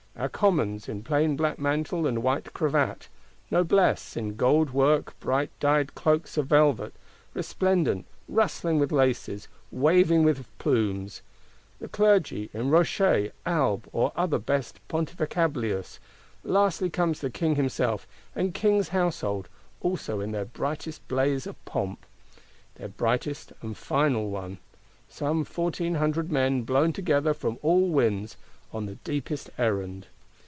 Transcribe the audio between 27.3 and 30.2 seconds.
from all winds, on the deepest errand.